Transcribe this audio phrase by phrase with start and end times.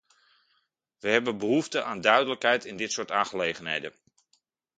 [1.01, 3.93] We hebben behoefte aan duidelijkheid in dit soort aangelegenheden.